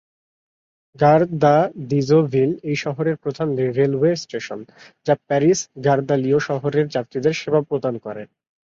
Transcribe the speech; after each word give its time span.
গার 0.95 1.21
de 1.35 1.55
Dijon-Ville 1.89 2.51
এই 2.63 2.77
শহরের 2.83 3.15
প্রধান 3.15 3.47
রেলওয়ে 3.77 4.11
স্টেশন, 4.15 4.59
যা 5.05 5.13
প্যারিস-গার 5.27 5.99
দ্য 6.07 6.15
লিওঁ 6.15 6.41
শহরের 6.49 6.85
যাত্রীদের 6.87 7.33
সেবা 7.33 7.61
প্রদান 7.61 7.95
করে। 7.97 8.23